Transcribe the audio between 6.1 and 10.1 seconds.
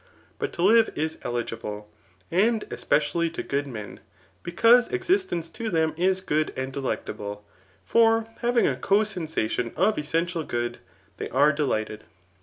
good and delectable; for, having a co sensadon of